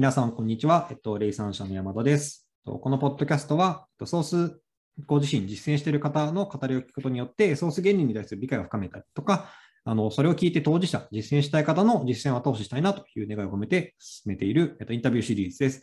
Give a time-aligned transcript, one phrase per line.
[0.00, 0.88] 皆さん、こんにちは。
[0.90, 2.48] えっと、霊産者の山田です。
[2.64, 4.58] このポッドキャストは、ソース、
[5.04, 9.50] ご自身実践している方の語りを聞くことによって、ソース原理に対する理解を深めたりとか、
[9.84, 15.82] あのそれを聞いて当事者、実践したい方の実践を後押ししたいなという願いを込めて進めている、えっと、インタビューシリーズです。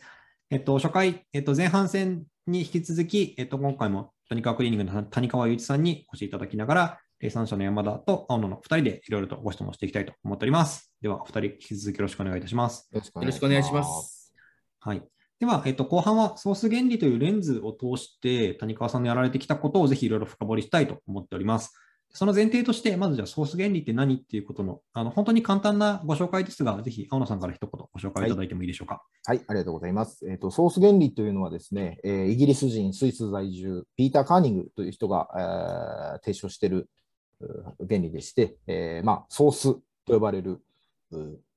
[0.50, 10.92] えっと、初回、えっと、前半戦に引き続き、えっと、今回も谷川クリーニングの谷川雄一さんにお越しいただきながら、生産者の山田と青野の2人でいろいろとご質問していきたいと思っております。
[11.02, 12.88] では、お二人引き続きよろしくお願いいたします。
[12.92, 13.82] よろしくお願いしま。
[13.82, 14.32] す。
[14.78, 15.02] はい。
[15.40, 21.74] では、えっと、後半はソース原理というレンズを通して、谷川さんのやられてきたことをぜひいろいろ深掘りしたいと思っております。
[22.10, 29.02] その前提として、まずじゃあソース原理って何っていうことの、あの本当に簡単なご紹介ですが、ぜひ青野さんから一言ご紹介いただいてもいいでしょうか。
[29.26, 30.24] はい、ありがとうございます。
[30.30, 36.88] えっ、と、ソース原理というのはですね、えーイギリス人、スイス在住、ピーター・カーニングという人が、えー提唱しているう
[37.88, 40.60] 原理でして、えーまあ、ソースと呼ばれる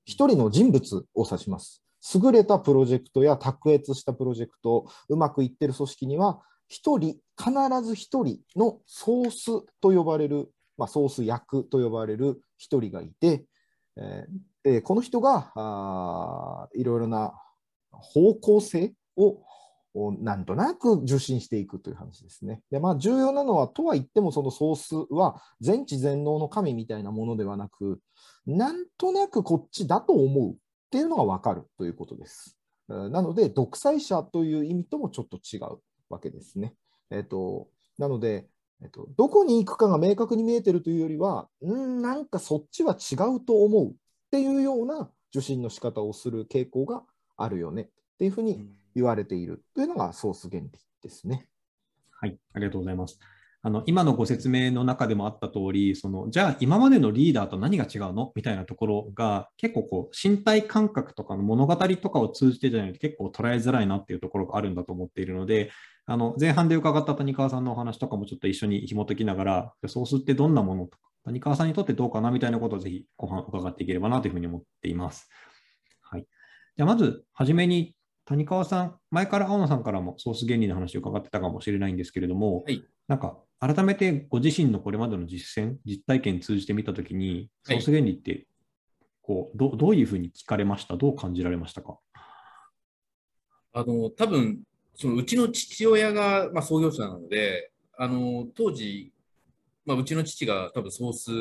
[0.06, 1.84] 一人の人物を指します。
[2.16, 7.52] 優れたプロジェクトや卓越したプロジェクト、うまくいってる組織には、一人、必
[7.84, 9.46] ず一人のソース
[9.82, 13.46] と呼ばれる、まあ、ソース役と呼ばれる一人がいて、
[13.98, 17.34] えーこの人がいろいろな
[17.90, 19.42] 方向性を
[19.94, 22.62] おなんとなく受信していくという話ですね。
[22.72, 28.00] で、まあ、重要なのは、とは言っても、そのソースは全知全能の神みたいなものではなく、
[28.46, 30.56] なんとなくこっちだと思うっ
[30.92, 32.58] ていうのが分かるということです。
[32.88, 36.76] なので、独裁者という意味ともちょっと違うわけですね。
[37.10, 38.48] えっとなので、
[38.82, 43.94] えっと、どこに行くかが明確に見えてるというよりは、んなんかそっちは違うと思うっ
[44.32, 47.04] ていうような受信の仕方をする傾向が
[47.38, 50.70] あるよねっていうふうに言われているというのがソース原理
[51.02, 51.48] ですね。
[52.12, 53.20] はい、ありがとうございます。
[53.64, 58.32] あの今のご説明の中でもあった通り、そのじゃあ今までのリーダーと何が違うの？
[58.36, 65.70] みたいなところが結構こう身体感覚とかの物語とかを通じてじゃないと結構捉えづらいなっていうところがあるんだと思っているので、
[66.08, 75.30] あの前半で伺った谷川さんのお話とかもちょっと一緒に紐解きながら、ソースってどんなものとか、谷川さんにとってどうかなみたいなことをぜひ後半伺っていければなというふうに思っています。
[76.02, 76.26] はい。
[76.76, 77.94] じゃあまずはじめに
[78.26, 82.84] 谷川さん、前から青野さんからもソース原理の話を伺ってたかもしれないんですけれども、はい。
[83.08, 87.82] なんか改めてご自身のこれまでの実践、実体験通じてみたときに、ソはい。
[87.82, 88.48] ース原理って
[89.22, 90.96] こうどどういうふうに聞かれました？
[90.98, 91.98] どう感じられましたか？
[93.74, 94.64] あの、多分、
[94.96, 99.14] そのうちの父親が、まあ、創業者なので、あの、当時、
[99.86, 101.32] まあ、うちの父が多分ソース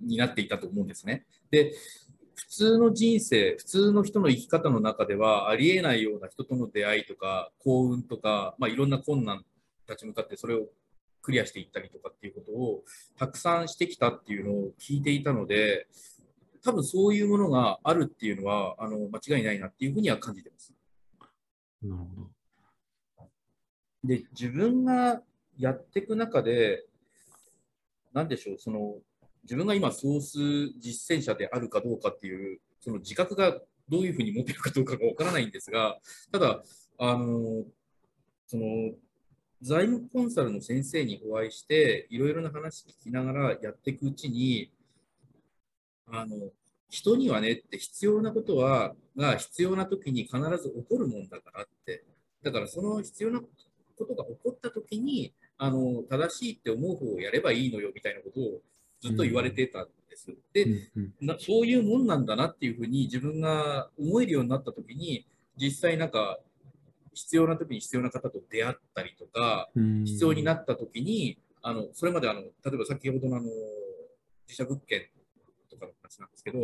[0.00, 1.26] になっていたと思うんですね。
[1.50, 1.72] で、
[2.38, 9.44] 普通の人生、普通の人の生き方の中ではありえないような人との出会いとか幸運とか、まあ、いろんな困難
[9.88, 10.66] 立ち向かってそれを
[11.20, 12.84] クリアしていったりとかっていうことを
[13.18, 15.88] たくさんしてきたっていうのを聞いていたので、
[16.62, 20.72] 多分そういうものがあるっていうのはあの間違いないなっていうふうには感じてます。
[21.82, 23.28] なるほど。
[24.04, 25.22] で、自分が
[25.58, 26.84] やっていく中で、
[28.12, 28.94] なんでしょう、その
[29.44, 30.38] 自分が今ソース
[30.78, 35.98] 実践者であるかどうかっていう、その自覚がどういうふうに持てるかどうかがわからないんですが、
[36.30, 36.62] ただ、
[36.98, 37.64] あの、
[38.46, 38.92] その、
[39.60, 44.72] 財務コンサルの先生にお会いして、いろいろな話聞きながらやっていくうちに、
[46.06, 46.52] あの、
[46.90, 52.04] 人にはねって必要なことは、が必要な時に必ず起こるもんだからって。
[52.42, 53.46] だからその必要なこ
[53.96, 58.62] とが起こった時に、あの、正しいって思う方をやればいいのよみたいなことを
[59.00, 60.34] ずっと言われてたんです。
[60.52, 60.66] で、
[61.20, 65.26] なそういうもんなんだなっていうふうに自分が思えるようになった時に、
[65.56, 66.38] 実際なんか
[67.14, 70.04] 必要な時に必要な方と出会ったりとか、うん。
[70.04, 73.46] 必要になった時に、あのそれまであの例えば先ほどのあの
[74.46, 75.02] 自社物件
[75.70, 76.58] とかの話なんですけど、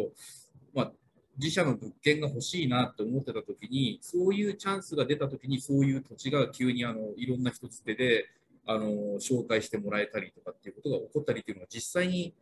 [0.72, 0.92] まあ、
[1.38, 8.26] 自社の物件が欲しいなと思ってた時に、そういうチャンスが出た時に、そういう土地が急にあのいろんな人つてで
[8.66, 8.88] あの
[9.20, 12.34] 紹介してもらえたりとかっていうことが起こったりっていうのが実際に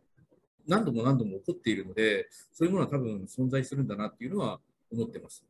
[0.67, 4.59] 何度も何度も起こっているので、そういうものは多分存在するんだなっていうのは
[4.91, 5.43] 思ってます。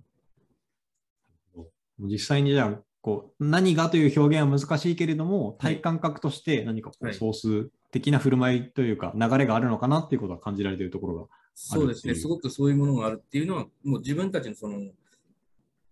[1.99, 11.27] 実際にじゃあこう何がという表現は難しいけれども、はい体感覚として何かこはいうソース的な振る舞いというか、流れがあるのかなっていうことは感じられているところが。
[11.53, 14.79] そうですね、すごくそういうものがあるっていうのは、もう自分たちのその、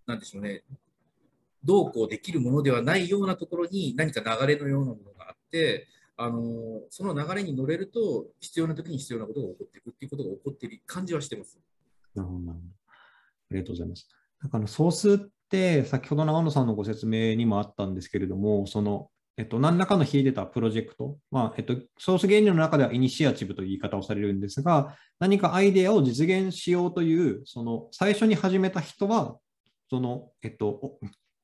[0.08, 0.64] なんでしょうね、
[1.64, 5.88] どうこうできるものではないようなところに何か流れのようなものがあって、
[6.18, 11.60] あのその流れに乗れると、必要な時に必要なことが起こっていくっていうことが起こっている感じはしてます。
[12.14, 14.08] なるほどなるほどありがとうございます。
[14.42, 15.18] なんかあのソースっ
[15.50, 29.38] て、先ほどの青野さんのご説明にもあったんですけれども、そのえっと、何らかの秀でたプロジェクト、まあえっと、ソース原理の中ではイニシアチブという言い方をされるんですが、何かアイデアを実現しようという、その最初に始めた人は、
[29.90, 31.00] その、えっと、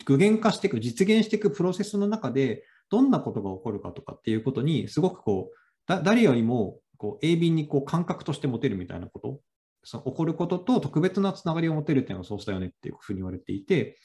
[0.08, 9.42] 具現化していく、実現していくプロセスの中で、どんなことが起こるかとかっていうことに、すごくこう、誰よりもこう鋭敏にこう感覚として持てるみたいなこと、
[9.84, 13.98] その起こることと特別なつながりを持てるっていうのがソースだよねっていうふうに言われていて、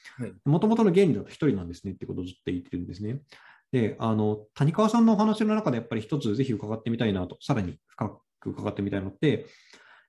[0.45, 3.21] もともとの原理だと1人なんですねってことをずっと言ってるんですね。
[3.71, 9.47] で、あの、谷川さんのお話の中でやっぱり一つぜひ伺ってみたいなと、さらに深く伺ってみたいのって、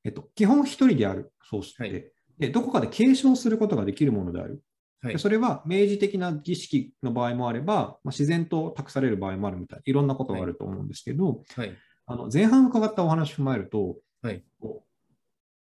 [0.03, 4.63] えっと、基本一人であるソースって、はい、で、どこかで継承することができるものである。
[5.03, 9.81] はい、それは明示的な儀式の場合もあれば、まあ、自然と託される場合もあるみたい。
[9.85, 14.43] いろんなことがあると思うんですけど、はい、あの前半伺ったお話を踏まえると、はい、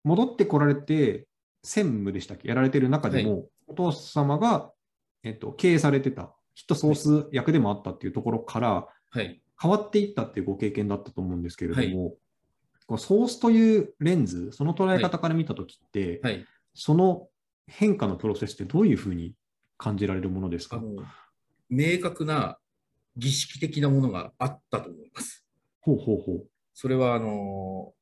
[0.04, 1.26] 戻ってこられて
[1.62, 2.48] 専務でしたっけ？
[2.48, 4.70] やられてる中でも、お父様が、
[5.22, 12.14] えっと、経営されてたきっとソース役でもあったっていうところから、変わっていったっていうご経験だったと思うんですけれども、
[12.86, 16.20] こうソースというレンズ、その捉え方から見たときって、
[16.74, 17.28] その
[17.68, 19.34] 変化のプロセスってどういうふうに
[19.76, 20.82] 感じられるものですか？
[21.68, 22.58] 明確な
[23.16, 25.44] 儀式的なものがあったと思います。
[25.80, 26.46] ほうほうほう。
[26.74, 27.92] それはあの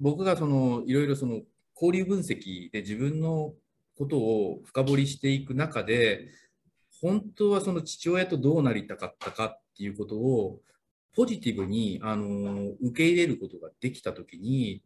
[0.00, 1.40] 僕がそのいろいろその
[1.74, 3.54] 交流分析で自分の
[3.96, 6.28] ことを深掘りしていく中で
[7.00, 10.60] 本当はその父親とどうなりたかったかっていうことを
[11.14, 14.82] ポジティブにあの受け入れることができたときに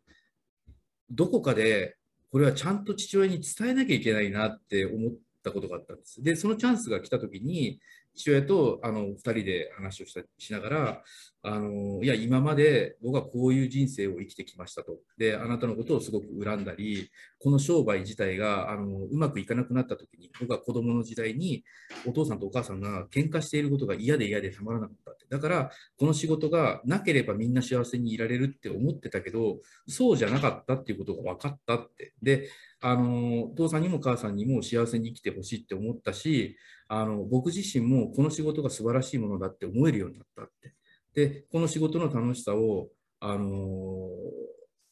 [1.11, 1.97] どこかで
[2.31, 5.13] これはちゃんと父親に伝えなきゃいけないなって思っ
[5.43, 6.23] たことがあったんです。
[6.23, 7.81] で、そのチャンスが来たときに、
[8.15, 11.03] 父親とあの2人で話をしたしながら、
[11.43, 14.99] あのいや、今まで僕はこういう人生を生きてきましたと。
[15.17, 21.65] で、あなたのことをすごく恨んだり、この商売自体があのうまくいかなくなった時に、僕は子供の時代に
[22.07, 25.27] お父さんとお母さんが喧嘩していることが嫌で嫌でたまらなかったって。
[25.31, 32.13] だから、この仕事がなければみんな幸せにいられるって思ってたけど、そうじゃなかったっていうことが分かったって。
[32.23, 32.51] で、
[32.83, 36.57] あのお父さんにも母さんにも幸せに生きてほしいって思ったし、
[36.93, 40.75] あの僕自身もこの仕事が素晴らしいものだって思えるようになったって。
[41.15, 42.89] で、この仕事の楽しさを、
[43.21, 44.09] あの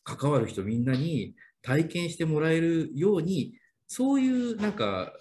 [0.05, 3.55] 関わる人みんなに体験してもらえるように、
[3.89, 5.13] そういうなんか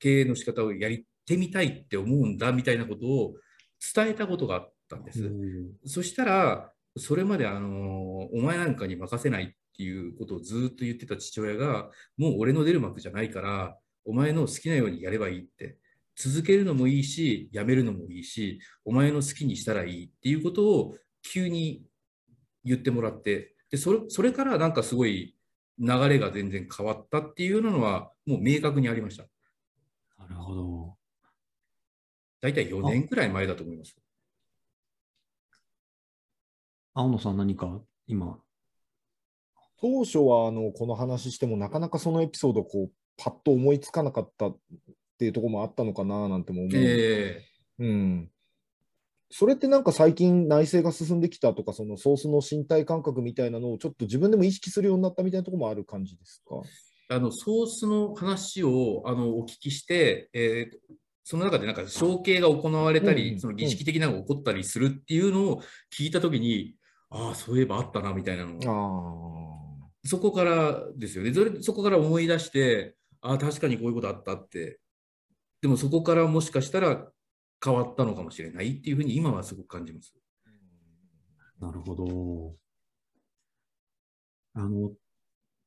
[0.00, 0.92] 経営の仕方をやっ
[1.24, 3.34] てみたいって思うんだみたいなことを
[3.94, 5.30] 伝えたことがあったんです。
[5.84, 9.46] そしたら、それまであのお前なんかに任せないっ
[9.76, 15.76] ていうことをずっと言ってた父親が、もう俺の出る幕じゃないから、お前の好きなようにやればいいって。
[16.18, 21.84] 続けるのもいいし、やめるのもいいし、お前の好きにしたらいいっていうことを急に
[22.64, 25.36] 言ってもらって、でそれそれからなんかすごい
[25.78, 29.24] 流れが全然変わったっていうのは、もう明確にありました。
[30.18, 30.96] なるほど。
[32.40, 33.94] 大体4年くらい前だと思います。
[36.94, 38.38] 青野さん、何か今？
[39.78, 44.56] 当初はあのこの話しても、なかなかそのエピソードこうパッと思いつかなかったっ
[45.18, 46.72] ていうところもあったのかななんても思う。
[46.74, 48.30] えー、うん。
[49.30, 56.62] それってなんか最近内政が進んできたとか、そのソースの身体感覚みたいなのをちょっと自分でも意識するようになったみたいなところもある感じですか？
[57.08, 66.76] あのソースの話をあのお聞きして、えー、その中でなんか承継が行われたり、うん、その儀式的なのが起こったりするっていうのを聞いたときに、
[67.10, 68.60] うん、ああ、そういえばあったなみたいなの
[70.04, 71.62] そこからですよねそれ。
[71.62, 72.94] そこから思い出して、
[73.26, 74.78] ああ、確かにこういうことあったって。
[75.60, 77.08] でもそこからもしかしたら
[77.64, 80.14] 変わったのかもしれないっていうふうに今はすごく感じます。
[81.60, 82.54] なるほど。
[84.54, 84.92] あの、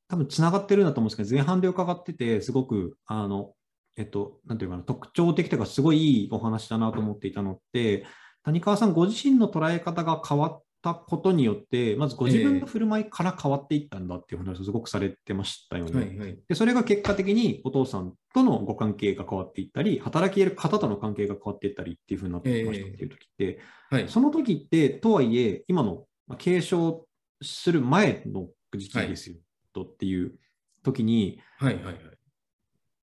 [0.07, 3.53] 多分つながってるんだと思うんですけど、前半で伺ってて、すごく、あの、
[3.97, 8.05] えっと、なんていうかな、特徴的というか、すごいいいお話だなと思っていたのって、
[8.43, 15.91] 谷川さんご自身の捉え方が変わったことによって、まずご自分の振る舞いから変わっていったんだっていう話をすごくされてましたよね。
[15.99, 26.05] はいはい、でそれが結果的にお父さんとのご関係が変わっていったり、働き得る方との関係が変わっていったりっていうふうになってましたっていう時って、えーはい、その時って、とはいえ、今の
[26.37, 27.05] 継承
[27.41, 29.37] する前の時期ですよ、
[29.73, 30.39] とっていう
[30.83, 31.95] 時に、はいはいはい。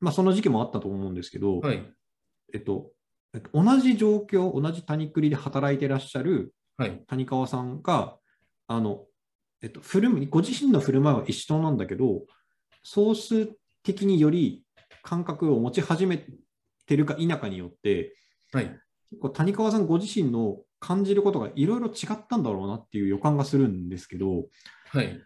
[0.00, 1.92] まあ、その時期もあったと思うんですけど、はい。
[2.54, 2.92] えっと、
[3.52, 6.54] 同じ状況、同じ谷栗で働いてらっしゃる
[7.06, 8.16] 谷川さんが、
[8.66, 9.04] あの、
[9.62, 12.22] えっと、振るご自身の振る舞いは一緒なんだけど、
[12.82, 14.64] ソース的により
[15.02, 16.24] 感覚を持ち始め
[16.86, 18.14] てるか否かによって、
[18.52, 18.64] はい、
[19.10, 24.44] 結構谷川さんご自身の感じることがいろいろ違ったんだろうなっていう予感がするんですけど、
[24.90, 25.20] はい、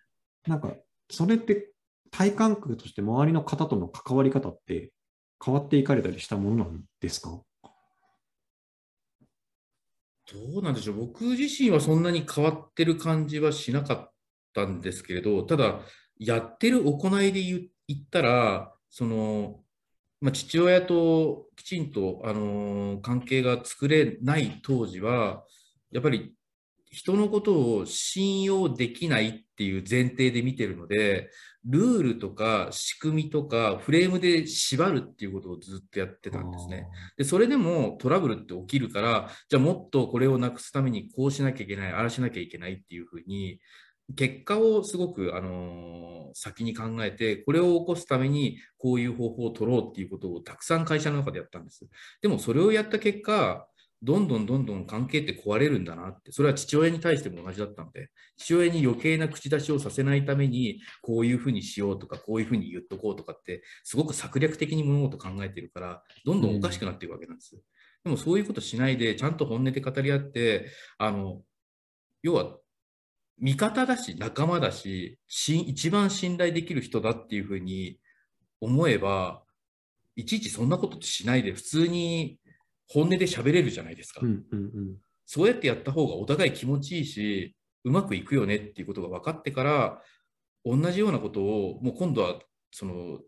[0.47, 0.75] なんか
[1.11, 1.71] それって
[2.11, 4.93] 体感覚として周りの方との関わり方って
[5.45, 7.41] 変わっていかれたりしたものなんですか？
[10.33, 14.13] どうなんでしょう、僕自身はそんなに変わってる感じはしなかっ
[14.55, 15.81] たんですけれど、ただ、
[16.19, 19.61] やってる行いで言ったら、その、
[20.21, 25.45] まあ、父親ときちんと、あのー関係が作れない当時は、
[25.91, 26.35] やっぱり
[26.91, 31.29] 人のことを信用できないっていう前提で見てるので、
[31.67, 36.87] ルールとか仕組みとかフレームで縛るっていうことをずっとやってたんですね。
[37.19, 43.61] で、それでもトラブルって起きるから、じゃあもっとこれをなくすためにこうしなきゃいけない、ああしなきゃいけないっていうふうに、
[44.17, 51.87] 結果をすごく、あのー先に考えて、これを起こすためにこういう方法を取ろうっていうことをたくさん会社の中でやったんです。
[52.23, 53.67] でもそれをやった結果、
[54.03, 67.61] どんどんどんどん関係って壊れるんだなって、それは父親に対しても同じだったので、父親に余計な口出しをさせないために、こういうふうにしようとか、こういうふうに言っとこうとかって、すごく策略的に物事考えてるから、どんどんおかしくなっていくわけなんです。
[68.03, 71.43] でもそういうことしないで、ちゃんと本音で語り合って、あの、
[72.23, 72.57] 要は、
[73.39, 77.99] 味方だし、仲間だし、し一番信頼できる人だっていうふうに
[78.61, 79.43] 思えば、
[80.17, 82.39] いちいちそんなことしないで、普通に
[82.93, 84.21] 本音で喋れるじゃないですか。
[84.23, 84.97] うんうんうん。
[85.25, 87.55] そうやってやった方がお互い気持ちいいし、
[87.85, 90.03] うまくいくよねっていうことが分かってから、
[90.65, 92.41] 同じようなことを、もう今度は、
[92.73, 93.21] その、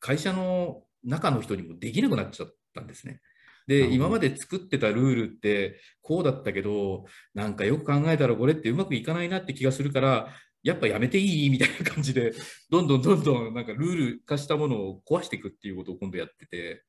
[0.00, 3.20] 会社の中の人にもできなくなっちゃったんですね。
[3.66, 10.28] で、今まで作ってたルールってこうだったけど、なんかよく考えたらこれってうまくいかないなって気がするから、
[10.62, 11.50] やっぱやめていい？
[11.50, 12.34] みたいな感じで、
[12.68, 16.82] どんどんどんどんなんかルール化したものを壊していくっていうことを今度やってて、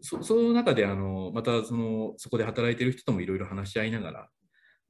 [0.00, 4.28] そその中であのまたそのそこで働いてる人ともいろいろ話し合いながら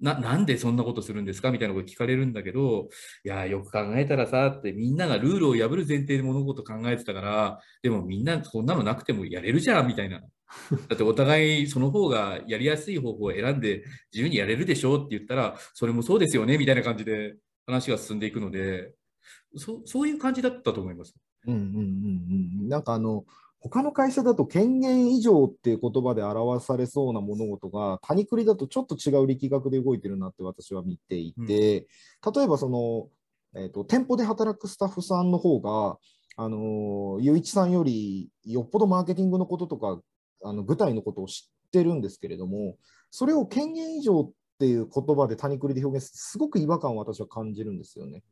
[0.00, 2.88] な、なんでそんなことするんですかみたいなこと聞かれるんだけど、
[3.24, 10.20] いや、よく考えたらさって、みんながルールを破る前提で物事を考えてたから、でもみんなそんなのなくてもやれるじゃんみたいな。
[10.20, 10.26] だ
[10.94, 17.36] ってお互いその方がやりやすい方法を選んで自由にやれるでしょうって言ったら、それもそうですよねみたいな感じで
[17.66, 18.92] 話が進んでいくので、
[19.56, 21.14] そそういう感じだったと思います。
[21.46, 22.68] うんうんうんうん。
[22.68, 23.24] なんかあの、
[23.60, 31.86] 他の会社だと権限以上っていう言葉で表されそうな物事が、谷栗だとちょっと違う力学で動いてるなって私は見ていて、
[32.34, 33.08] 例えばその、
[33.60, 35.98] えーと、店舗で働くスタッフさんの方が、
[36.36, 40.00] あの、ゆういちさんよりよっぽどマーケティングのこととか、
[40.44, 42.76] あの具体のことを知ってるんですけれども、
[43.10, 48.22] それを権限以上っていう言葉で谷栗で表現するすごく違和感を私は感じるんですよね。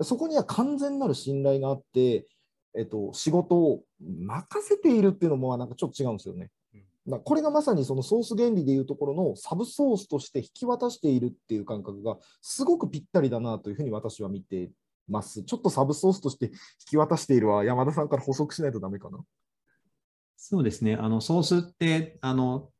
[0.00, 2.26] そこには完全なる信頼があって、
[2.76, 6.50] えっと、仕事を任せているっていうのもなんかちょっと違うんですよね。
[7.08, 14.70] だこれがまさにそのソース原理でいうところのサブソースとして引き渡しているっていう感覚がすごくぴったりだなというふうに私は見て
[15.08, 15.42] ます。
[15.42, 16.52] ちょっとサブソースとして引
[16.90, 19.18] き渡しているは山田さんから補足しないとダメかな。
[20.36, 20.96] そうですね。
[20.96, 22.70] あの、ソースって、あの、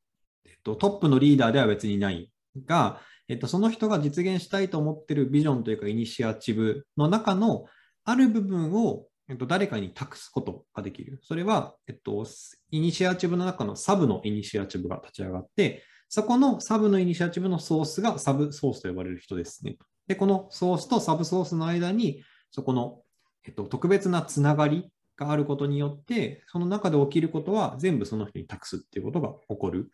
[0.44, 2.28] えっと、トップのリーダーでは別にない
[2.66, 7.66] が、えっと、その人が実現したいと思ってるビジョンというか、イニシアチブの中の
[8.04, 11.18] ある部分を、えっと、誰かに託すことができる。
[11.22, 12.26] それは、えっと、
[12.70, 19.78] イニシアチブの中のサブのイニシアチブが立ち上がって、そこのサブのイニシアチブのソースがサブソースと呼ばれる人ですね。
[20.06, 23.00] で、このソースとサブソースの間に、そこの、
[23.46, 29.90] えっと、特別なつながりがあることによって、その中で起きることは全部その人に託すっていうことが起こる。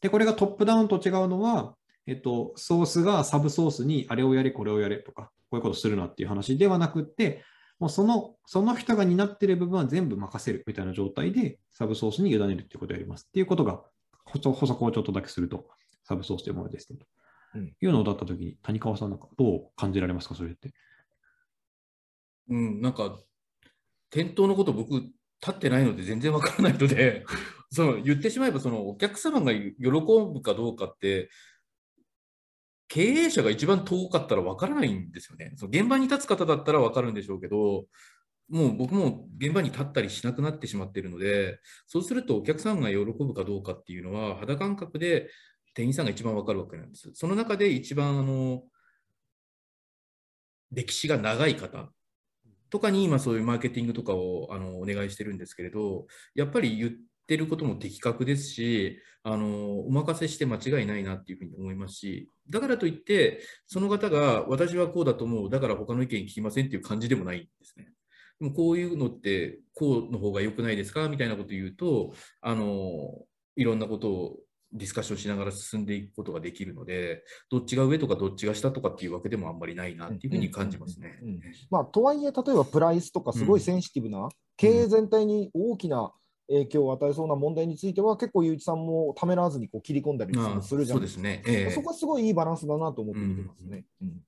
[0.00, 1.74] で、これがトップダウンと違うのは、
[2.06, 7.42] えっと、ソースがサブソースにあれをやれ、これをやれとか、こういうことするなっていう話ではなくって、
[7.78, 13.82] もうその、その人が担っている部分は全部任せるみたいな状態で、サブソースに委ねるっていうことをやりますっていうことが、
[14.24, 15.68] 補足をちょっとだけすると、
[16.04, 16.98] サブソースというものですね。
[16.98, 17.06] と
[17.54, 20.72] うんいうのだったときに、谷川さんなんかどう感じられますか、それって？
[22.48, 23.18] うん、なんか、
[24.10, 25.12] 店頭のこと僕、立
[25.50, 27.24] ってないので全然わからないので、
[27.70, 31.30] その言ってしまえば、そのお客様が喜ぶかどうかって、
[32.88, 35.52] 経営者が一番遠かったらわからないんですよね。
[35.56, 37.86] その現場に立つ方だったらわかるんでしょうけど、
[38.48, 45.28] もう僕も現場に立ったりしなくなってしまっているので、そうするとお客さんが喜ぶかどうかっていうのは、肌感覚で
[45.74, 47.10] 店員さんが一番わかるわけなんです。
[47.14, 48.62] その中で一番あの
[50.70, 51.90] 歴史が長い方
[52.70, 67.88] とかに今そういうマーケティングとかをあのお願いしてるんですけれど、やっぱり言ってることも的確ですし、あのお任せして間違いないなっていうふうに思いますし、だからといって、その方が私はこうだと思う、だから他の意見聞きませんっていう感じでもないんですね。
[68.38, 71.08] でもこういうのってこうの方が良くないですか？
[71.08, 73.10] みたいなことを言うと、あの
[73.56, 74.36] いろんなことを
[74.72, 81.18] ディスカッションしながら進んでいくことができるので、どっちが上とかどっちが下とかっていうわけでもあんまりないなっていうふうに感じますね。
[81.22, 81.40] うんうん
[81.70, 86.12] まあ、とはいえ、例えばプライスとかすごいセンシティブな、経営全体に大きな
[86.48, 91.22] 影響を与えそうな問題については、結構、ゆういちさんもためらわずにこう切り込んだりもするじゃないですか。
[91.22, 91.42] そうですね。
[91.46, 93.84] ええそこはすごいいいバランスだなと思って見てますね。
[94.02, 94.22] うん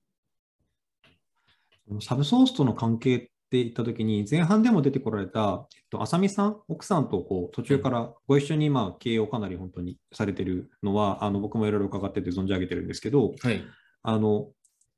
[2.01, 13.63] サブソースとの関係って言ったときに、前半でも出てこられた、えっと、浅見さん、奥さんとこう途中からご一緒にまあ経営をかなり本当にされてるのは、あの僕もいろいろ伺ってて存じ上げてるんですけど、はい。
[14.03, 14.49] あの、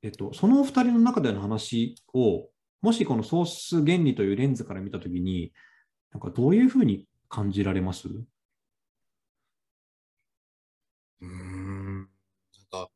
[0.04, 2.50] えっと、そのお二人の中での話を、
[2.82, 5.54] もしこのソース原理というレンズから見たときに、
[6.12, 8.10] なんかどういうふうに感じられます？
[11.22, 12.00] うーん。
[12.02, 12.08] なん
[12.72, 12.90] か、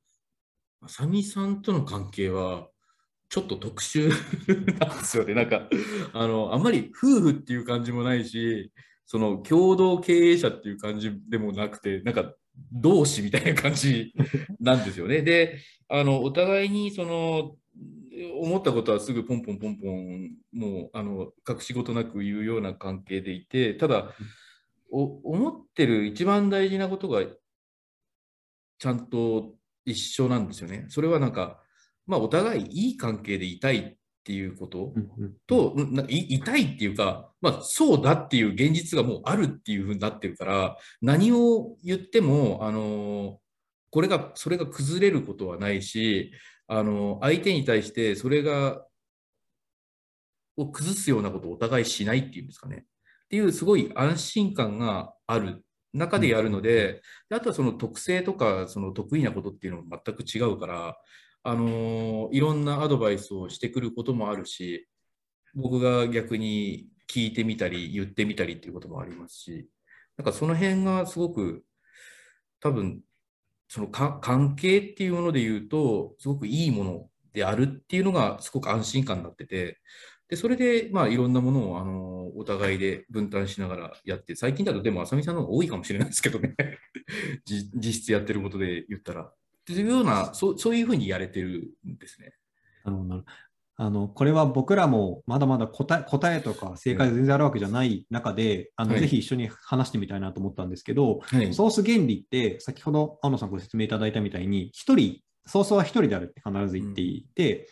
[0.82, 2.70] あさみさんとの関係は、
[3.30, 4.10] ちょっと特殊
[4.80, 5.34] なんですよね。
[5.36, 5.70] なんか、
[6.14, 8.72] あの、あんまり夫婦っていう感じもないし、
[9.06, 12.34] その共同経営者っていう感じでもなくて、なんか
[12.74, 14.14] 同志みたいな感じ
[14.62, 15.22] なんですよね。
[15.24, 17.58] で、あの、お互いにその、
[18.42, 24.14] 思ったことはすぐポンポンポンポン、もう、あの、隠し事なく言うような関係でいて、ただ、
[24.92, 27.24] お思ってる一番大事なことが
[28.78, 30.86] ちゃんと一緒なんですよね。
[30.90, 31.60] それはなんか、
[32.06, 34.94] まあ、お互いいい関係でいたいっていうこと
[35.48, 35.76] と、
[36.08, 43.40] い痛いっていうか、まあ、そうだっていう現実がもうあるっていうふうになってるから、何を言っても、あの
[43.92, 46.32] これが、それが崩れることはないし、
[46.68, 48.86] あの相手に対してそれが、
[50.58, 52.86] を崩すようなことをお互いしないっていうんですかね。
[53.26, 60.98] っていうすごい安心感がある中でやるので、であとはその特性とかその得意なことっていうのも全く違うから、
[61.44, 64.88] あのいろんなアドバイスをしてくることもあるし、
[65.54, 69.70] 僕が逆に聞いてみたり言ってみたりっていうこともありますし、
[70.18, 71.64] なんかその辺がすごく
[72.60, 73.02] 多分
[73.76, 79.82] そのか関係っていうもので言うと、すごくいいものであるっていうのがすごく安心感になってて、
[80.30, 86.56] でそれでまあいろんなものをあのお互いで分担しながらやって、最近だとでも浅見さんの方が多いかもしれないですけどね、
[87.46, 89.24] 実質やってることで言ったら。
[89.24, 89.34] っ
[89.66, 92.32] ていうような、そうそういうふうにやれてるんですね。
[92.86, 93.26] あのなる
[93.78, 99.02] あのこれは僕らもまだまだ答え答えとか正解が全然あるわけじゃない中で、あのはい。
[99.02, 101.54] ぜひ一緒に話してみたいなと思ったんですけど、はい。
[101.54, 107.68] ソース原理って、先ほど青野さんご説明いただいたみたいに、一人、ソースは一人であるって必ず言っていて、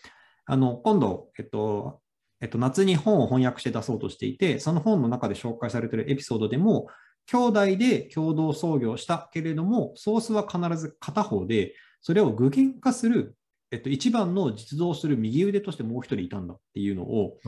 [0.45, 2.01] あの今度、えっと
[2.43, 6.87] えっと、夏に本を翻訳して出そうとしていて、その本の中で紹介されているエピソードでも、
[7.25, 13.37] 兄弟で共同創業したけれども、ソースは必ず片方で、それを具現化する、
[13.73, 17.39] えっと、一番の実動する右腕としてもう一人いたんだっていうのを、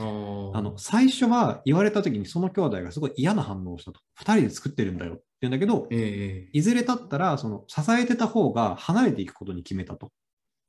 [0.56, 4.00] あの最初は言われたときにその兄弟がすごい嫌な反応をしたと。
[4.16, 10.12] 二人で作ってるんだよって言うんだけど、えいずれ経ったらその支えてた方が離れていくことに決めたと。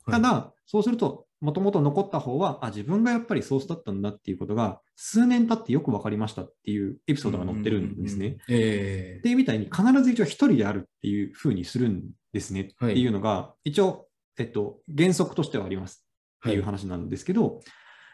[0.09, 8.37] えただ、そうすると、もともと残った方は、あ、自分がやっぱりソースだったんだっていうことが、数年経ってよく分かりましたっていうエピソードが載ってるんですね。。
[8.49, 14.06] えっていうみたいに、必ず一応一人であるっていうふうにするんですねっていうのが、一応、
[14.39, 16.07] えっと、原則としてはあります。
[16.41, 17.61] っていう話なんですけど、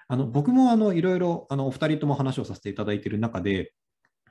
[0.08, 3.72] あの僕もあのいろいろあのお二人とも話をさせていただいている中で、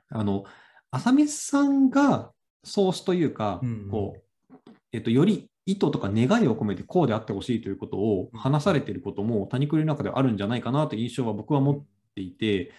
[0.08, 0.44] あの
[0.90, 2.32] 浅見さんが
[2.64, 12.72] ソースというか、うんこうえっと、より意図とか願いを込めてこうであってほしいということを話されていることも、谷栗の中ではあるんじゃないかなという印象は僕は持っていて、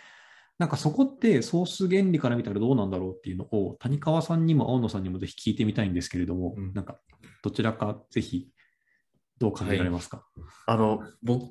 [0.60, 6.74] なんかそこってソース原理から見たらどうなんだろうっていうのを谷川さんにも青野さんにもぜひ聞いてみたいんですけれども、うん。
[6.74, 7.00] なんか
[7.44, 8.50] どちらかぜひ
[9.40, 10.26] どう考えられますか、
[10.68, 11.02] あの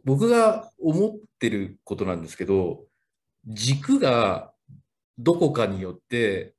[0.04, 2.84] 僕が思ってることなんですけど、
[3.46, 4.52] 軸が
[5.18, 6.54] どこかによって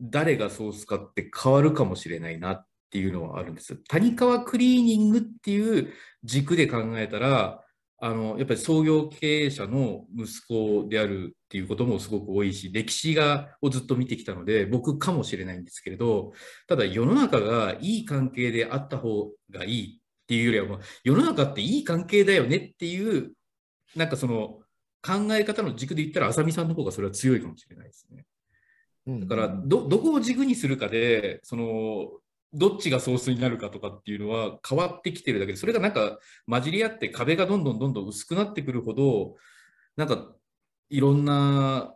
[0.00, 3.76] 誰がソースかって変わるかもしれないなっていうのはあるんです。
[3.88, 7.60] 谷川クリーニングっていう軸で考えたら、
[7.98, 16.32] あのやっぱり創業経営者の息子であるっていうこともすごく多いし、歴史がをずっと見てきたので、僕かもしれないんですけれど、
[16.68, 23.32] ただ世の中がいい関係であった方がいいっていうよりはもう、世の中っていい関係だよねっていう、
[23.94, 24.60] なんかその
[25.02, 28.24] 考え方の軸で言ったら、浅見さんの方がそれは強いかもしれないですね。
[29.06, 32.08] うんだからど、どこを軸にするかで、その、
[32.54, 39.34] どっちがソースになるかとかっていうのは変わってきてるだけで、それがなんか混じり合って壁がどんどんどんどん薄くなってくるほど、
[39.96, 40.34] なんか
[40.88, 41.94] いろんな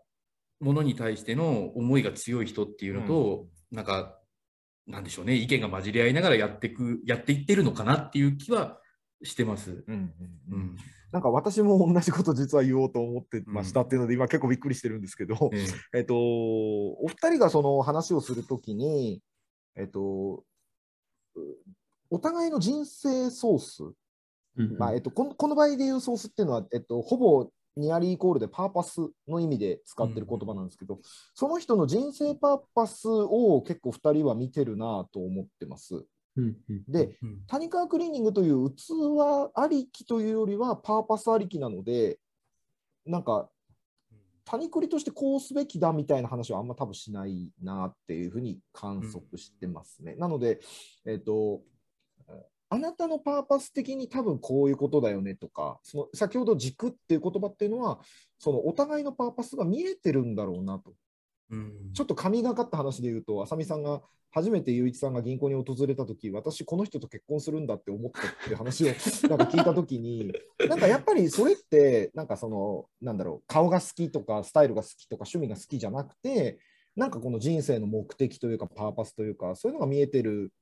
[0.61, 4.19] ものに対しての思いが強い人っていうのと、なんか、
[4.89, 8.81] なんでしょうね、意見が混じり合いながらやっていく、やっていってるのかなっていう気は
[9.23, 9.85] してます。
[9.87, 10.13] うんうんう
[10.53, 10.61] うん。
[10.61, 10.77] ん。
[11.13, 15.99] なんか私も同じこと実は言おうと思ってましたっていうので、今結構びっくりしてるんですけど、 ええ。
[15.99, 19.23] えっと、お二人がその話をするときに、
[19.77, 20.45] えっと、
[21.35, 21.41] う
[22.11, 23.85] お互いの人生ソース、
[24.57, 30.99] うんまあえっと、このこの場合でいうソースっていうのは、えっと、ほぼニアリーイコールでパーパスの意味で使ってる言葉なんですけど、
[31.35, 36.05] その人の人生パーパスを結構2人は見てるなと思ってます。
[36.37, 38.93] うんうんで、うん谷川クリーニングという器
[39.55, 42.19] ありきというよりはパーパスありきなので、
[43.07, 43.49] なんか
[44.45, 50.15] 谷栗としてこうすべきだみたいな話はあんま多分しないなっていうふうに観測してますね。
[50.15, 50.61] なので、
[51.05, 51.61] えっ、と、
[52.71, 58.01] あなたのパーパス的に多分こういうことだよねとか、その先ほど軸っていう言葉っていうのは、
[58.39, 60.93] そのお互いのパーパスが見えてるんだろうなと。
[61.51, 68.89] うんちょっと神がかった話で言うと、浅見さんが初めて雄一さんが銀行に訪れたとき、私、この人と結婚するんだって思ったっていう話を
[69.29, 70.31] なんか聞いたときに、
[70.69, 76.59] なんかやっぱりそれって、なんかその、なんだろう、顔が好きとか、スタイルが好きとか、趣味が好きじゃなくて、
[76.95, 80.53] なんかこの人生の目的というか、パーパスというか、そういうのが見えてる。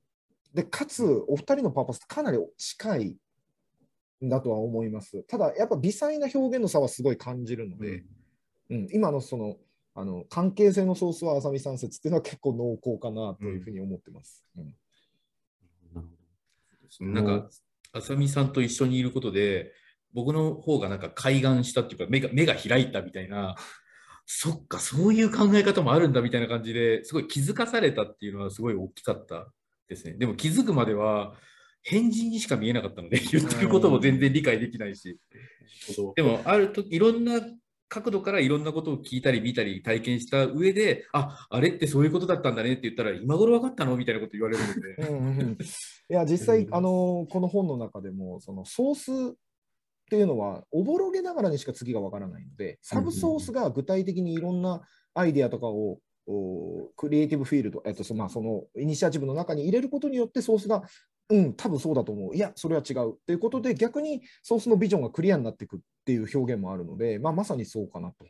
[0.56, 3.16] で、かつ、お二人のパーパスかなり近い
[4.24, 5.22] んだとは思います。
[5.24, 8.04] ただ、やっぱ微細な表現の差はすごい感じるので、
[8.70, 9.56] うん、今のその
[9.94, 14.44] あの関係性のソースは浅見さん説っていうのは結構濃厚かなというふうに思ってます。
[14.56, 14.74] うん
[17.00, 17.50] なるなんか、
[17.92, 19.72] 浅見さんと一緒にいることで、
[20.14, 23.56] 僕の方がなんか開眼したっていうか、目が目が開いたみたいな、
[24.24, 29.52] そっか、そういう考え方もあるんだみたいな感じですごい気づかされたっていうのはすごい大きかった
[29.88, 30.14] ですね。
[30.14, 31.35] でも気づくまでは、
[31.83, 35.18] 変人にしか見えなかったので、言ってることも全然理解できないし。
[36.16, 37.40] でも、あるといろんな
[37.88, 45.11] 角度からいろんなことを聞いたり見たり体験した上で、あ、あれってそういうことだったんだねって言ったら、今頃分かったのみたいなこと言われるので。
[45.11, 45.59] うんうんうん
[46.09, 49.35] いや実際、うんあのこの本の中でもそのソースっ
[50.09, 54.83] ていうのはおぼろげながらにしか次がわからないのでサブソースが具体的にいろんな
[55.14, 55.99] アイデアとかをお
[56.96, 60.82] クリエイティブフィールド、えっとまあ、そのイニシアチブの中に入れることによってソースが
[61.28, 62.36] うん多分そうだと思う。
[62.36, 63.12] いやそれは違う。
[63.12, 68.26] っていうことで逆にソースのビジョンがクリアになっていくっていう表現もあるので、まあ、まさにそうかなと。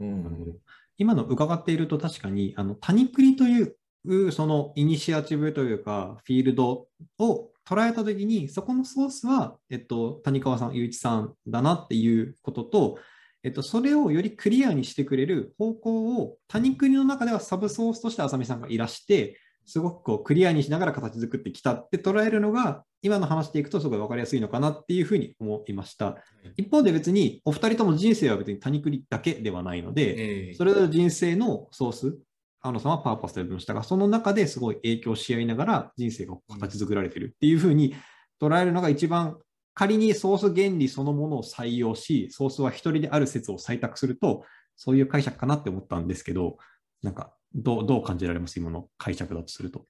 [0.00, 0.56] うなるほどん。
[0.98, 12.98] 今の伺っていると確かに、あの、谷栗という、そのイニシアチブというか、フィールドを捉えたときに、そこのソースは、えっと、谷川さん、雄一さんだなっていうことと、
[13.42, 26.16] えっと、それをよりクリアにしてくれる方向を、谷栗の中ではサブソースとして浅見さんがいらして、すごくこうクリアにしながら形作ってきたって捉えるのが、今の話でいくとすごい分かりやすいのかなっていうふうに思いました。
[26.56, 32.18] 一方で別に、お二人とも人生は別に谷栗だけではないので、ええそれぞれ人生のソース、
[32.60, 37.94] 青野さんはパーパスと呼びましたが、その中ですごい影響し合いながら人生が形作られてるっていうふうに
[38.40, 39.38] 捉えるのが一番、
[39.76, 44.42] 仮にソース原理そのものを採用し、ソースは一人である説を採択すると、
[44.74, 46.56] そういう解釈かなって思ったんですけど、
[47.02, 48.58] なんか、どうどう感じられます？
[48.58, 49.86] 今の解釈だとすると。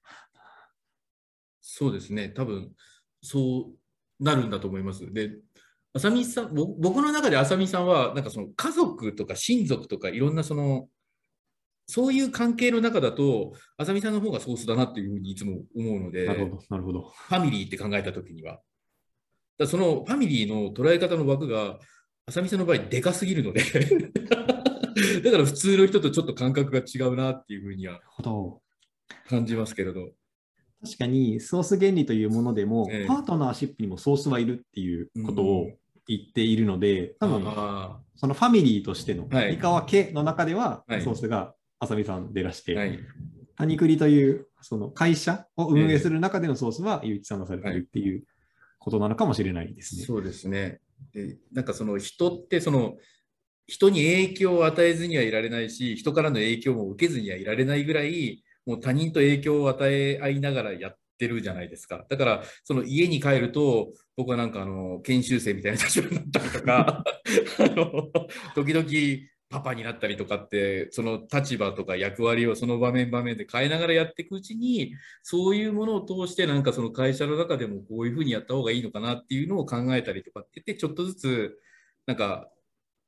[1.61, 2.71] そうですね、多分
[3.21, 3.71] そ
[4.19, 5.11] うなるんだと思います。
[5.11, 5.31] で、
[5.93, 10.89] 浅見さん、ぼ僕の中で浅見さんは、なんかその家族とか親族とかいろんなその、
[11.87, 17.13] そういう関係の中だと、浅見さんの方がソースだなっていうふうにいつも思うので、なるほど、なるほど。
[17.29, 18.59] ファミリーって考えたときには。
[19.57, 21.79] だそのファミリーの捉え方の枠が、
[22.25, 23.61] 浅見さんの場合、でかすぎるので、
[25.23, 28.01] だから普通の人とちょっと感覚が違うなっていうふうには。
[29.29, 30.11] 感じますけれど。
[30.83, 35.71] 確かにソース原理というものでも、ええパートナーシップにもソースはいるっていうことを
[36.07, 42.99] 言っているので、多分あそのファミリーとしてのはい三河家の中では、はいソースが浅見さんでいらして、あ、はい。
[43.55, 48.23] 谷栗というその会社を運営する中でのソースは、ゆういちさんがされているっていう
[48.87, 50.05] ことなのかもしれないですね。
[50.05, 50.79] そうですね。
[51.13, 52.95] でなんかその人ってその
[53.67, 62.05] 人に影響を与えずにはいられないし、人からの影響も受けずにはいられないぐらい、もう他人と影響を与え合いながらやってるじゃないですか。
[62.09, 67.03] だから、その家に帰ると、僕はなんかあの研修生みたいな立場になったりとか、
[67.59, 68.09] あの
[68.55, 68.85] 時々
[69.49, 81.59] パパになったりとかって、その立場とか役割をその場面場面で変えながらやっていくうちに、そういうものを通して、なんかその会社の中でもこういうふうにやった方がいいのかなっていうのを考えたりとかって言って、ちょっとずつ、
[82.05, 82.49] なんか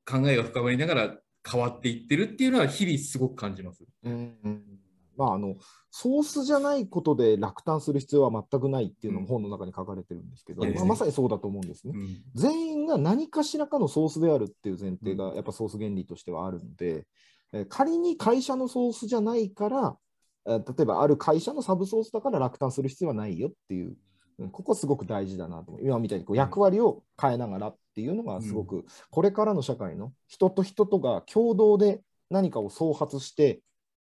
[0.06, 1.18] 考えが深まりながら
[1.50, 3.84] 変わっていってるっていうのは、日々すごく感じます。
[4.04, 4.89] うん
[5.20, 5.58] まあ、あの
[5.92, 9.26] ソースじゃないことで落胆する必要は全くないっていうのうん。
[9.26, 11.94] も本の中に書かれてるんですけど、そうですねまあ、まさにそうだと思うんですね。
[11.94, 12.22] うん。
[12.36, 17.06] 全員が何かしらかのソースであるっていう前提がやっぱソース原理としてはあるので、
[17.52, 19.98] えー仮に会社のソースじゃないから、
[20.48, 23.98] えー例えばある会社のサブソースだから落胆する必要はないよっていう、
[24.40, 25.80] うんここすごく大事だなと。
[25.82, 33.60] 今みたいにこう役割を変えながらっていうのがすごく、これからの社会の人と人とが共同で何かを創発して、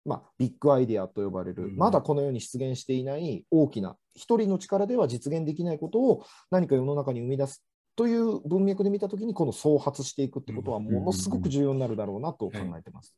[0.07, 7.65] まあ、ビッグアイデアと呼ばれる、うんまだこの世に出現していない大きな、一人の力では実現できないことを何か世の中に生み出す
[7.97, 13.15] という文脈で見たときに、この創発していくってことは、ものすごく重要になるだろうなと考えてます。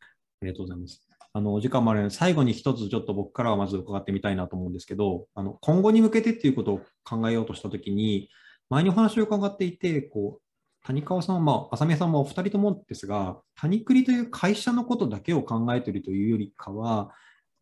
[0.00, 1.06] ありがとうございます。
[1.36, 8.28] あのお時間もあるので、最後に一つちょっと僕からはまず伺ってみたいなと思うんですけど、あの今後に向けてっていうことを考えようとしたときに、
[8.70, 10.43] 前にお話を伺っていて、こう
[10.84, 17.10] 谷川さん、まあ、浅見さんもお二人ともですが、谷栗という会社のことだけを考えているというよりかは、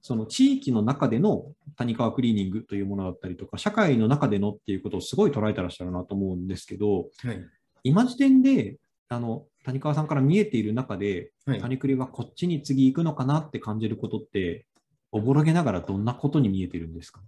[0.01, 7.47] その地域の中での谷川クリーニングというものだったりとか、社会の中でのっていうことをすごい捉えてらっしゃるなと思うんですけど、はい、
[7.85, 11.61] 今時点であの谷川さんから見えている中で、はい。
[11.61, 14.67] 谷栗はこっちに次行くのかなって感じることって、
[15.13, 17.21] おぼろげながらどんなことに見えてるんですか？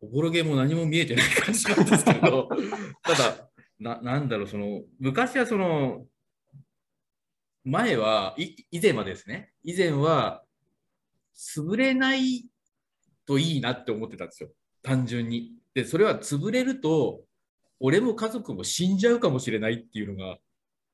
[0.00, 2.48] おぼろげも何も見えてない感じなんですけど、
[3.02, 3.49] ただ、
[3.80, 6.06] ななんだろう、その、昔はその、
[7.64, 8.36] 前は、
[8.70, 10.44] 以前はですね、以前は、
[11.34, 12.46] 潰れない
[13.26, 14.50] といいなって思ってたんですよ、
[14.82, 15.52] 単純に。
[15.74, 17.24] で、それは潰れると、
[17.80, 20.38] 俺も家族も死んじゃうかもしれないっていうのが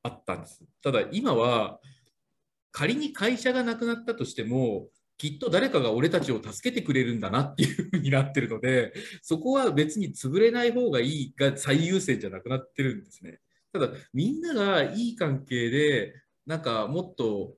[0.04, 0.64] あったんです。
[0.82, 1.80] ただ、今は、
[2.70, 13.40] 仮に会社がなくなったとしても、きっと誰かが俺たちを助けてくれるんだなっていうふうになってるので、そこは別に潰れない方がいいが最優先じゃなくなってるんですね。
[13.72, 16.14] ただ、みんながいい関係で、
[16.46, 17.54] なんかもっと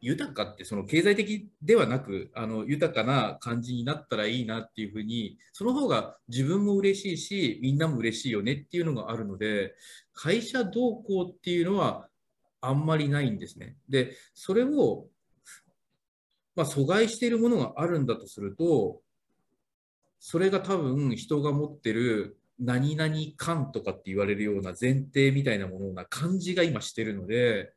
[0.00, 9.74] 豊かって、その経済的ではなく、あの豊かな感じになったらいいなっていうふうに、その方が自分も嬉しいし、みんなも嬉しいよねっていうのがあるので、
[10.12, 12.08] 会社動向っていうのは
[12.60, 13.76] あんまりないんですね。
[13.88, 15.06] で、それを
[16.56, 19.00] まあ、阻害しているものがあるんだとすると、
[20.20, 27.72] それが多分人が持ってる何々感とかって言われるような前提みたいなものな感じが今してるので、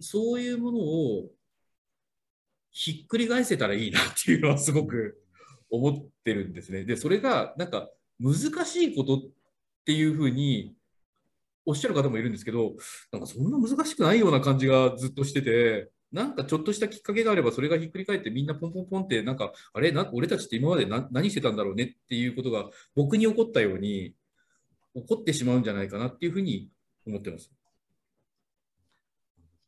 [0.00, 1.30] そういうものを
[2.70, 5.22] ひっくり返せたらいいなっていうのはすごく
[5.70, 6.84] 思ってるんですね。
[6.84, 9.20] で、それがなんか難しいことっ
[9.84, 10.74] ていうふうに
[11.64, 12.74] おっしゃる方もいるんですけど、
[13.12, 19.90] なんかそんな難しくないような感じがずっとしてて、なんかちょっとしたきっかけがあれば、それがひっくり返って、みんなポンポンポンって、なんか、あれ？
[19.90, 24.14] な、俺たちって今までな何してたんだろうねっていうことが、僕に起こったように、
[24.94, 26.68] 起こってしまうんじゃないかなっていうふうに
[27.04, 27.50] 思ってます。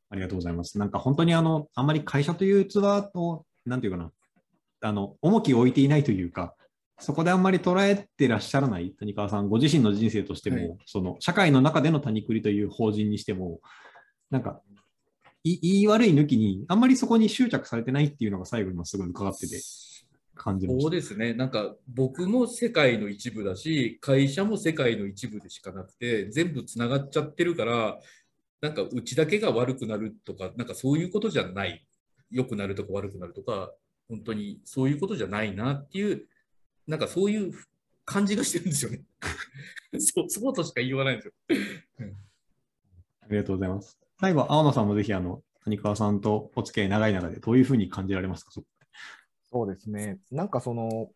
[0.09, 0.78] ありがとうございます。
[0.78, 2.76] なんか本当にあの、あんまり会社という器
[3.14, 4.12] を、なんていうかな、
[4.82, 6.54] あの、重きを置いていないというか、
[7.00, 13.59] そこであんまり捉えてらっしゃらない谷川さん、ご自身の人生としても、はいその社会の中での谷栗という法人にしても、
[14.30, 14.74] なんか、い
[15.54, 19.61] 言い悪い抜きに、あんまりそこに執着されてないっていうのが最後にもすごい伺ってて
[20.35, 20.82] 感じました。
[20.82, 28.00] そうですね、なんか僕も世界の一部だし、会社も世界の一部でしかなくて、全部つながっちゃってるから、
[28.61, 31.87] なんかうちだけが悪くなるとか、なんかそういうことじゃない、
[32.30, 33.72] 良くなるとか悪くなるとか、
[34.09, 36.26] 本当にそういうことじゃないなっていう、
[36.87, 37.52] なんかそういう
[38.04, 39.02] 感じがしてるんですよね。
[39.98, 41.32] そうそうとしか言いようがないんですよ。
[43.20, 44.06] ありがとうございます。
[44.18, 48.50] 最後、青野さんもぜひ、あの、谷川さんとお付き合い長い中で、どういうふうに感じられますか？
[48.52, 48.62] そ
[49.50, 50.18] そうですね。
[50.31, 51.11] なんかその、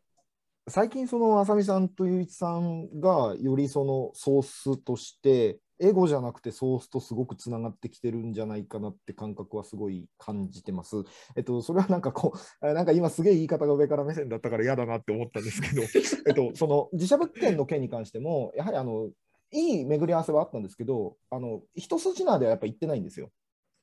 [0.68, 10.96] 最近その浅見さんと雄一さんがよりそのソースとして、エゴじゃなくてソースとすごくつながってきてるんじゃないかなって感覚はすごい感じてます。
[11.36, 15.82] えっと、それはなんかこう、あなんか今すげえ言い方が上から目線だったから嫌だなって思ったんですけど、
[16.28, 19.08] えっと、その自社物件の件に関しても、やはりあの、
[19.52, 23.30] いい巡り合わせはあったんですけど、あの、一筋縄ではやっぱ行ってないんですよ。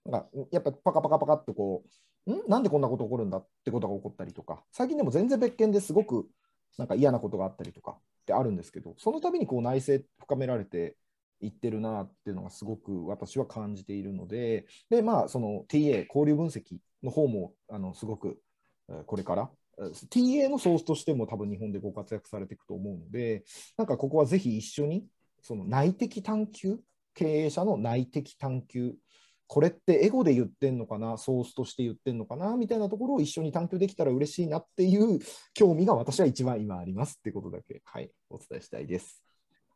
[0.06, 1.84] なんかやっぱパカパカパカっとこ
[2.26, 2.42] う、ん？
[2.48, 6.28] なんでこんなこと起こるんだってことが起こったりとか、最近でも全然別件ですごく
[6.78, 10.96] なんか嫌なことがあったりとかってあるんですけど、その度にこう内政深められて
[11.42, 18.40] いってるなっていうのがすごく私は感じているので、で、まあ、その TA、交流分析の方もあのすごく
[19.06, 19.50] これから、
[20.10, 23.44] TA のソースとしても多分日本でご活躍されていくと思うので、
[23.78, 25.06] なんかここはぜひ一緒に
[25.48, 26.78] その内的探求、
[27.14, 28.96] 経営者の内的探求、
[29.48, 32.58] これってエゴで言ってんのかな、ソースとして言ってんのかな？
[32.58, 35.20] みたいなところを一緒に探求できたら嬉しいなっていう
[35.54, 39.27] 興味が私は一番今ありますってことだけ、はい、お伝えしたいです。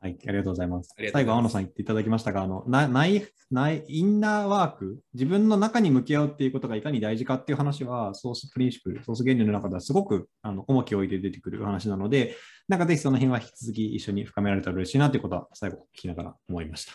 [0.01, 0.95] はい、ありがとうございます。
[0.97, 12.35] ます最後、青野さん言っていただきましたが、あのな内内インナーワーク、自分の中に向き合うっていうことがいかに大事かっていう話は、ソースプリンシプル、ソース原理の中ではすごくあの重きを置いて出てくる話なので、
[12.67, 16.93] なんかぜひその辺は引き続き一緒に深められたら嬉しいなということは最後聞きながら思いました。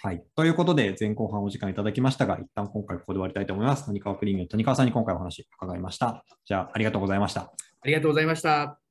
[0.00, 0.22] はい。
[0.36, 3.86] ということで、前後半お時間いただきましたが、一旦今回ここで終わりたいと思います。
[3.86, 6.24] 谷川クリーンの谷川さんに今回お話伺いました。
[6.44, 7.52] じゃあ、ありがとうございました。
[7.80, 8.87] ありがとうございました。